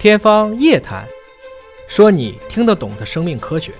[0.00, 1.06] 天方夜谭，
[1.86, 3.74] 说你听得懂的生命科学。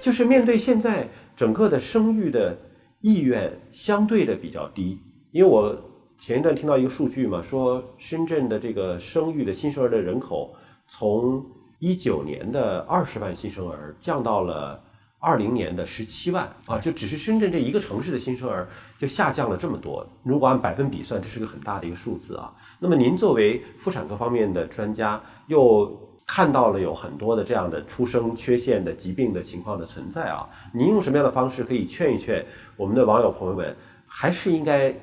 [0.00, 1.06] 就是面对现在
[1.36, 2.56] 整个的生育的
[3.02, 4.98] 意愿相对的比较低，
[5.32, 5.78] 因为我
[6.16, 10.56] 前一段听到一个数据嘛，说深圳的这个生育的新生儿的人口
[10.88, 11.44] 从
[11.78, 14.82] 一九年的二十万新生儿降到了
[15.20, 18.66] 二零年的十七万啊，就只是深圳这一个城市的新生儿
[18.98, 20.04] 就下降了这么多。
[20.22, 22.50] 如果按百分比算，这是个很大的一个数字啊。
[22.78, 32.44] 那么您作为妇产科方面的专家，又看到了有很多的这样的出生缺陷的疾病的情况的存在啊，您用什么样的方式可以劝一劝
[32.76, 34.94] 我们的网友朋友们，还是应该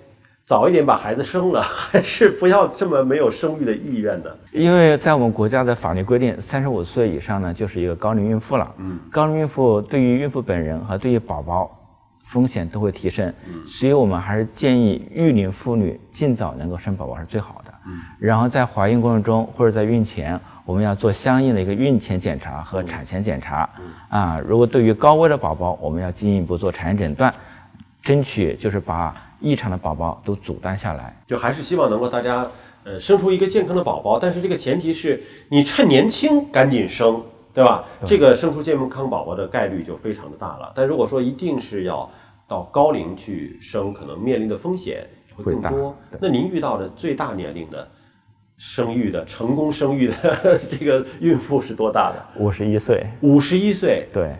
[0.47, 4.33] 早一点把孩子生了， 还是不要这么没有生育的意愿的？
[4.53, 8.73] 因为在我们国家的法律规定，三十五岁以上呢就是一个高龄孕妇了。
[8.77, 11.69] 嗯，高龄孕妇对于孕妇本人和对于宝宝
[12.23, 13.33] 风险都会提升，
[13.67, 17.73] 所以我们还是建议育龄妇女尽早能够生宝宝是最好的。
[17.85, 20.39] 嗯，然后在怀孕过程中或者在孕前。
[20.63, 23.69] 我们要做相应的一个孕前检查和产前检查，
[24.09, 27.33] 啊，如果对于高危的宝宝，我们要进一步做产前诊断，
[28.03, 31.15] 争取就是把异常的宝宝都阻断下来。
[31.27, 32.47] 就还是希望能够大家
[32.83, 37.21] 呃生出一个健康的宝宝，但是这个前提是你趁年轻赶紧生，
[37.53, 37.83] 对吧？
[38.05, 40.71] 这个生出健康宝宝的概率就非常的大了。
[40.75, 42.09] 但如果说一定是要
[42.47, 45.95] 到高龄去生，可能面临的风险会更多。
[46.19, 47.87] 那您遇到的最大年龄的？
[48.59, 50.15] 生育的成功生育的
[50.67, 52.41] 这个孕妇是多大的？
[52.41, 53.05] 五十一岁。
[53.21, 54.35] 五十一岁，对，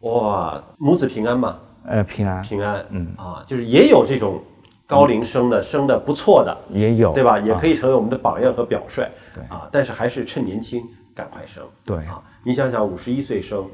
[0.00, 1.56] 哇，母子平安吗？
[1.86, 4.42] 呃，平安，平安，嗯啊，就是也有这种
[4.86, 7.38] 高龄生的，生的不错的，也有，对吧？
[7.38, 9.68] 也可以成为我们的榜样和表率，对啊。
[9.70, 10.82] 但是还是趁年轻
[11.14, 12.22] 赶快生，对啊。
[12.42, 13.68] 你想想，五十一岁生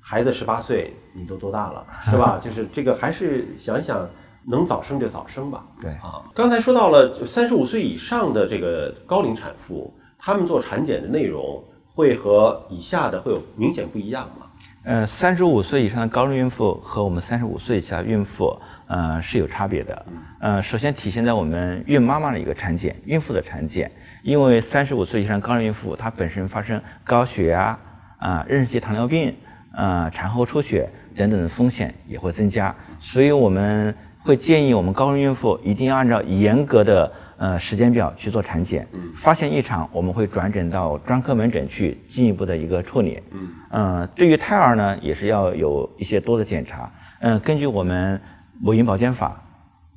[0.00, 2.38] 孩子十八岁，你都多大了， 是吧？
[2.40, 4.08] 就是这个，还是想想。
[4.50, 5.62] 能早生就早生吧。
[5.78, 14.46] 对啊，刚才说到了三十五岁以上的这个高龄产妇，他们做产检的内容会和以下的会有明显不一样吗？
[14.88, 20.06] 呃，三十五岁以上的高龄孕妇和我们三十五岁以下孕妇，呃，是有差别的。
[20.40, 27.78] 呃，首先体现在我们孕妈妈的一个产检，孕妇的产检，因为三十五岁以上高龄孕妇她本身发生高血压
[28.16, 29.36] 啊、妊娠期糖尿病
[29.72, 33.94] 啊、产后出血等等的风险也会增加，所以我们。
[34.24, 43.22] 会建议我们高龄孕妇一定要按照严格的呃时间表去做产检，发现异常我们会转诊到专科门诊去进一步的一个处理。
[43.30, 46.90] 嗯，呃，对于胎儿呢，也是要有一些多的检查。
[47.20, 48.20] 嗯，根据我们
[48.60, 49.42] 母婴保健法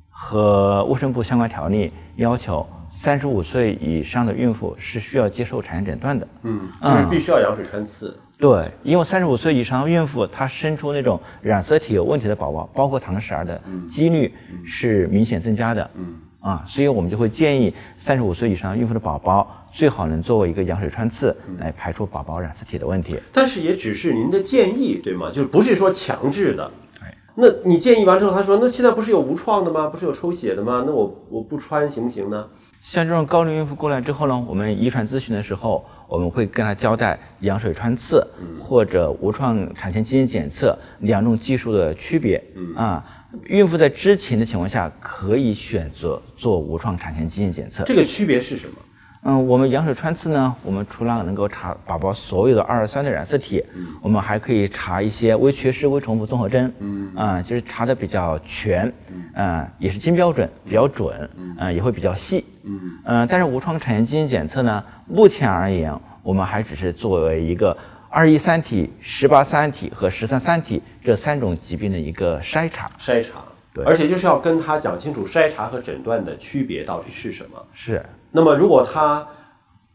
[0.08, 6.28] 和卫生部相关条例要求，三十五岁以上的孕妇是需要接受产前诊断的。
[6.42, 8.16] 嗯，就是必须要羊水穿刺。
[8.38, 13.60] 对，因为三十五岁以上孕妇，她生出那种染色体有问题的宝宝，包括唐氏儿的
[13.90, 14.32] 几率
[14.64, 15.90] 是明显增加的。
[15.94, 23.16] 嗯，啊，所以我们就会建议三十五岁以上孕妇的宝宝最好能作为一个羊水穿刺来排除宝宝染色体的问题。
[23.32, 25.28] 但是也只是您的建议，对吗？
[25.32, 26.70] 就是不是说强制的。
[26.98, 27.08] 对。
[27.34, 29.86] 那你建议完之后，他说那现在不是有无创的吗？
[29.86, 30.82] 不是有抽血的吗？
[30.84, 32.46] 那我我不穿行不行呢？
[32.82, 35.84] 像这种高龄孕妇过来之后呢，我们遗传咨询的时候。
[36.08, 38.22] 我们会跟她交代羊水穿刺
[38.60, 42.36] 或者无创产前基因检测两种技术的区别。
[42.76, 43.02] 啊，
[43.46, 47.82] 孕妇在知情的情况下可以选择做无创产前基因检测。
[47.84, 48.74] 这个区别是什么？
[49.24, 53.64] 嗯，我们羊水穿刺呢，我们除了能够查宝宝所有的二酸的染色体，
[54.00, 56.72] 我们还可以查一些微缺失、微重复综合征。
[56.80, 58.92] 嗯，啊，就是查的比较全，
[59.34, 62.44] 嗯，也是金标准，比较准，嗯，也会比较细。
[62.64, 67.76] 嗯，嗯，但是无创产前基因检测呢，目前而言，我们还只是作为一个
[68.10, 72.90] 二一三体、十八三体和十三三体这三种疾病的一个筛查。
[72.98, 73.40] 筛查，
[73.74, 77.64] 对，而且就是要跟他讲清楚筛查和诊断的区别到底是什么。
[77.72, 78.04] 是。
[78.30, 79.26] 那么，如果他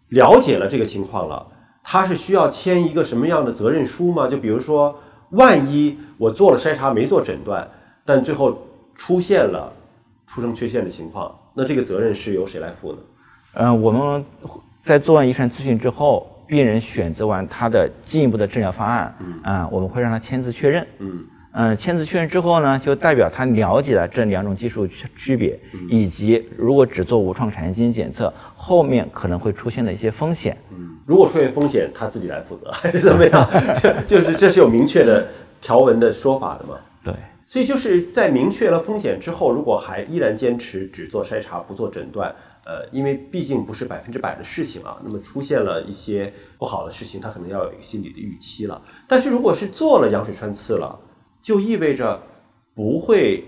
[0.09, 1.45] 了解了这个情况了，
[1.83, 4.27] 他是需要签一个什么样的责任书吗？
[4.27, 4.97] 就比如说，
[5.31, 7.67] 万一我做了筛查没做诊断，
[8.03, 9.71] 但最后出现了
[10.25, 12.97] 出生缺陷的情况，那这个责任是由谁来负呢？
[13.53, 14.23] 嗯，我们
[14.79, 21.25] 在做完遗传咨询之后，病人选择完他的进一步的治疗方案，嗯，我们会让他签字确认，嗯。
[21.59, 25.59] 嗯，签字确认之后呢，就代表他了解了这两种技术区区别，
[25.89, 30.55] 以及如果只做无创产前基因检测，后面可能会出现的一些风险。
[30.69, 33.49] 嗯，如果出现风险，他自己来负责还 是怎么样？
[34.05, 35.27] 就就是这是有明确的
[35.59, 36.77] 条文的说法的嘛？
[37.03, 37.11] 对。
[37.43, 42.29] 所以就是在明确了风险之后，如果还依然坚持只做筛查不做诊断，
[42.65, 48.79] 呃，因为毕竟不是百分之百的事情啊，那么出现了一些不好的事情，他可能要有一个心理的预期了。
[49.07, 50.99] 但是如果是做了羊水穿刺了，
[51.47, 52.21] 就意味着
[52.75, 53.41] 不会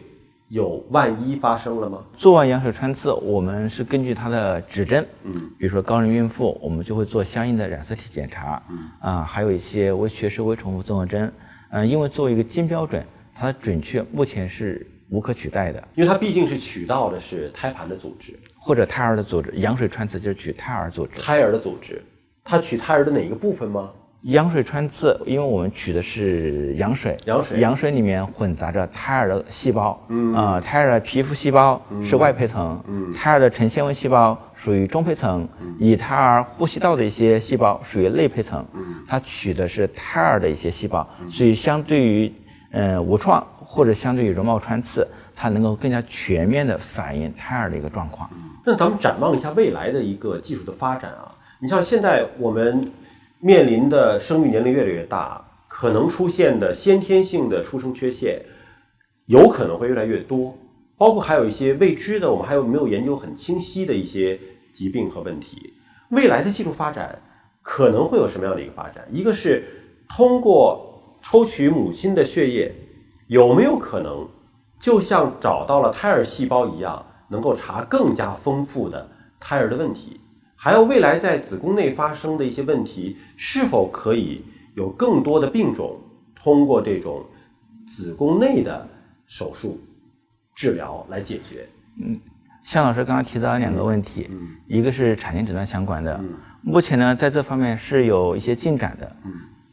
[0.47, 2.01] 有万一发生了吗？
[2.17, 11.29] 做完羊水穿刺，我们是根据它的指针，嗯，比如说高龄孕妇，我们就会做相应的染色体检查，嗯，啊，还有一些微缺失、微重复综合征，
[11.71, 13.05] 嗯，因为作为一个金标准，
[13.35, 19.51] 它的准确目前是无可取代的，因为它毕竟是取到的是胎盘的组织或者胎儿的组织。
[19.57, 22.01] 羊水穿刺就是取胎儿组织，胎儿的组织，
[22.45, 23.91] 它取胎儿的哪一个部分吗？
[24.24, 27.60] 羊水穿刺，因为我们取的是羊水，羊水。
[27.62, 30.33] 羊水里面混杂着胎儿的细胞，嗯。
[30.33, 35.48] 啊、胎儿的皮肤细胞是外胚层，嗯，胎儿的成纤维细胞属于中胚层，
[35.80, 42.30] 以胎儿呼吸道的一些细胞属于内胚层，嗯，它取的是胎儿的一些细胞，所以相对于
[42.71, 48.30] 呃无创或者相对于容貌穿刺，它能够更加全面的反映胎儿的一个状况。
[48.66, 52.92] 那咱们展望一下未来的一个技术的发展啊，你像现在我们
[53.41, 58.41] 面临的生育年龄越来越大，可能出现的先天性的出生缺陷
[59.27, 60.57] 有可能会越来越多，
[60.97, 64.39] 包括还有一些未知的，我们还有没有研究很清晰的一些
[64.74, 65.74] 疾病和问题。
[66.09, 67.21] 未来的技术发展
[67.62, 69.07] 可能会有什么样的一个发展？
[69.09, 69.63] 一个是
[70.09, 72.74] 通过抽取母亲的血液，
[73.27, 74.27] 有没有可能
[74.80, 79.09] 就像找到了胎儿细胞一样，能够查更加丰富的
[79.39, 80.19] 胎儿的问题？
[80.61, 84.44] 还有未来在子宫内发生的一些问题，是否可以
[84.75, 85.97] 有更多的病种
[86.35, 87.25] 通过这种
[87.88, 88.85] 子宫内的
[89.25, 89.79] 手术
[90.53, 91.65] 治疗来解决？
[92.03, 92.19] 嗯
[92.61, 94.29] 向老师刚刚提到了两个问题，
[94.67, 96.19] 一个是产前诊断相关的，
[96.61, 99.15] 目前呢在这方面是有一些进展的。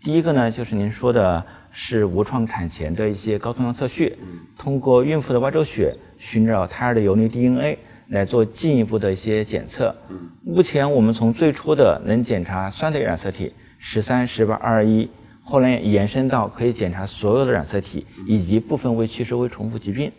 [0.01, 4.17] 第一个呢就是您说的是无创产前的一些高通量测序，
[4.57, 7.77] 通过孕妇的外周血寻找胎儿的游离 DNA
[8.09, 9.95] 来做进一步的一些检测。
[10.43, 15.09] 目前我们从最初的能检查酸类染色体十三、十八、二一，
[15.43, 20.11] 后来延伸到可以检查所有的染色体以及部分未缺失、未重复疾病。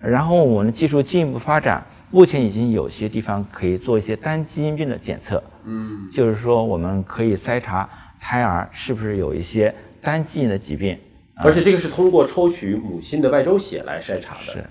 [0.00, 5.42] 然后我们的技术进一步发展，目前已经有些地方可以做一些单基因病的检测。
[5.64, 7.88] 嗯，就是说我们可以筛查
[8.20, 10.96] 胎儿是不是有一些单基因的疾病。
[11.36, 14.64] 而且这个是通过抽取母亲的外周血来筛查的，是，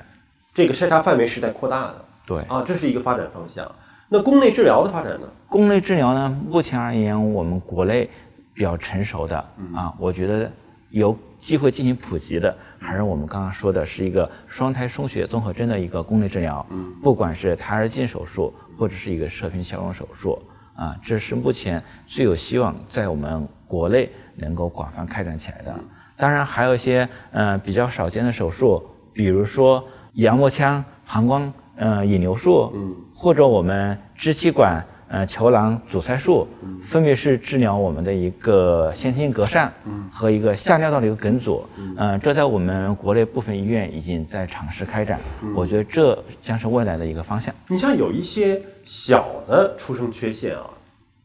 [0.53, 2.41] 这个筛查范围是在扩大的对。
[2.43, 3.69] 啊，这是一个发展方向。
[4.07, 5.27] 那宫内治疗的发展呢？
[5.47, 8.09] 宫内治疗呢，目前而言，我们国内
[8.53, 9.37] 比较成熟的
[9.73, 10.51] 啊，我觉得
[10.89, 16.65] 有机会进行普及的，还是我们刚刚说的是一个双胎输血综合征的一个宫内治疗。
[16.69, 20.39] 嗯，不管是胎儿镜手术或者是一个射频消融手术
[20.75, 25.73] 啊，这是目前最有希望在我们国内能够广泛开展起来的。
[26.15, 29.83] 当然，还有一些呃比较少见的手术，比如说
[30.13, 36.47] 羊膜腔膀胱呃引流术，嗯，或者我们支气管呃球囊阻塞术，
[36.81, 41.63] 分别是治疗我们的一个先天性隔疝，嗯，和一个下尿道的一个梗阻，
[41.97, 45.19] 嗯，这在我们国内部分医院已经在尝试开展，
[45.55, 47.53] 我觉得这将是未来的一个方向。
[47.67, 50.69] 你像有一些小的出生缺陷啊，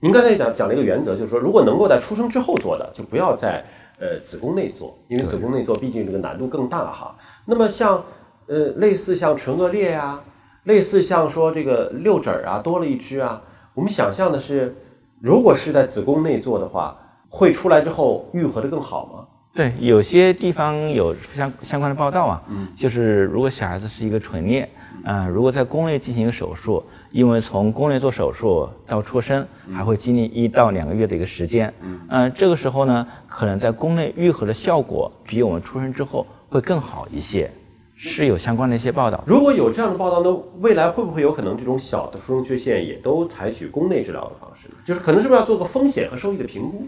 [0.00, 3.64] 您刚才讲讲了一个原则，就是说如果能够在出生之后做的，就不要在
[3.99, 7.17] 呃子宫内做，因为子宫内做毕竟这个难度更大哈。
[7.46, 8.03] 那么像
[8.46, 10.19] 呃类似像唇腭裂呀、
[10.65, 13.41] 类似像说这个六指儿啊多了一只啊，
[13.75, 14.77] 我们想象的是，
[15.21, 16.97] 如果是在子宫内做的话，
[17.29, 19.27] 会出来之后愈合的更好吗？
[19.53, 22.43] 对，有些地方有相相关的报道啊，
[22.77, 24.69] 就是如果小孩子是一个唇裂，
[25.05, 31.73] 嗯、如果在宫内进行一个手术，因为从宫内做手术到出生还会经历一到两个月的一个时间，
[32.08, 37.51] 嗯、这个时候呢，可能在宫内愈合的效果比我们出生之后会更好一些，
[38.03, 39.23] 是有相关的一些报道。
[39.27, 44.75] 如果有这样的报道，那未来会不会有可能这种小的出生缺陷也都采取宫内治疗的方式呢？
[44.87, 46.87] 就是可能是不是要做个风险和收益的评估？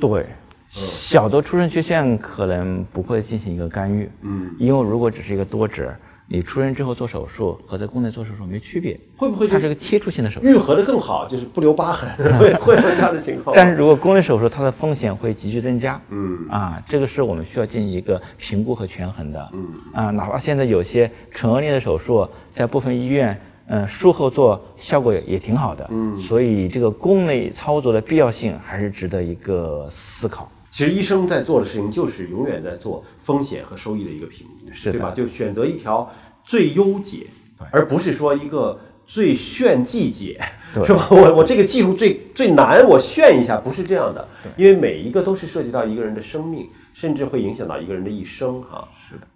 [0.00, 0.26] 对，
[0.68, 5.94] 小的出生缺陷可能不会进行一个干预，嗯，因为如果只是一个多指，
[6.30, 10.46] 你出生之后做手术和在宫内做手术没区别，会不会就它是个切除性的手术。
[10.46, 13.56] 愈合的更好，就是不留疤痕， 会会有这样的情况？
[13.56, 15.98] 但是如果宫内手术，它的风险会急剧增加。
[16.10, 19.50] 嗯啊，这个是我们需要进行一个评估和权衡的。
[19.54, 25.88] 嗯啊，哪怕现在有些唇腭裂的手术，在部分医院，嗯、术后做效果也也挺好的。
[25.90, 30.50] 嗯，所以这个宫内操作的必要性还是值得一个思考。
[30.78, 35.10] 其实医生在做的事情就是永远在做风险和收益的一个评估，是对吧？
[35.10, 36.08] 就选择一条
[36.44, 37.26] 最优解，
[37.72, 40.40] 而不是说一个最炫技解，
[40.84, 41.08] 是吧？
[41.10, 48.86] 我我这个技术最最难，我炫一下，不是这样的，因为每一个都是涉及到一个人的生命，甚至会影响到一个人的一生哈。
[49.10, 49.26] 是的。